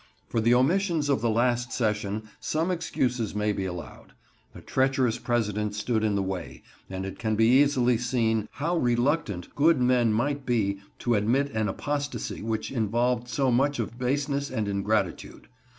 [0.29, 4.13] For the omissions of the last session, some excuses may be allowed.
[4.55, 9.53] A treacherous President stood in the way; and it can be easily seen how reluctant
[9.53, 14.67] good men might be to admit an apostasy which involved so much of baseness and
[14.67, 15.49] ingratitude.